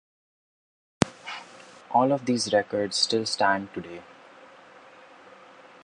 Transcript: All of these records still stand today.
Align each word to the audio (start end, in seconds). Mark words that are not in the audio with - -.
All 1.91 2.11
of 2.11 2.25
these 2.25 2.51
records 2.51 2.97
still 2.97 3.27
stand 3.27 3.71
today. 3.71 4.01